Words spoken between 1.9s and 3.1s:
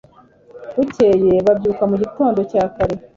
mu gitondo cya kare